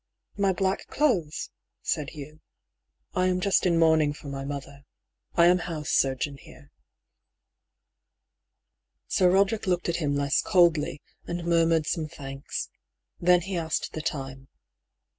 [0.35, 1.51] "My black clothes?"
[1.83, 2.41] said Hugh.
[3.13, 4.81] "I am just in mourning for my mother.
[5.35, 6.71] I am house surgeon here."
[9.07, 12.69] Sir Roderick looked at him less coldly, and mur mured some thanks.
[13.19, 14.47] Then he asked the time.